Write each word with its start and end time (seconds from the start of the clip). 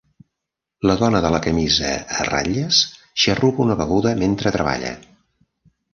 La 0.91 0.93
dona 1.01 1.19
de 1.25 1.31
la 1.35 1.41
camisa 1.47 1.91
a 2.21 2.25
ratlles 2.29 2.79
xarrupa 3.25 3.65
una 3.67 3.77
beguda 3.83 4.19
mentre 4.23 4.55
treballa. 4.57 4.95